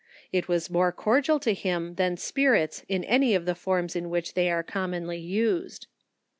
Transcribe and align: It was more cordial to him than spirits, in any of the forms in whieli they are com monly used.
It 0.31 0.47
was 0.47 0.67
more 0.67 0.91
cordial 0.91 1.39
to 1.41 1.53
him 1.53 1.93
than 1.93 2.17
spirits, 2.17 2.83
in 2.89 3.03
any 3.03 3.35
of 3.35 3.45
the 3.45 3.53
forms 3.53 3.95
in 3.95 4.05
whieli 4.05 4.33
they 4.33 4.49
are 4.49 4.63
com 4.63 4.93
monly 4.93 5.21
used. 5.23 5.85